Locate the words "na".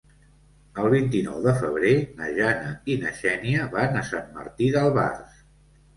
2.21-2.31, 3.05-3.13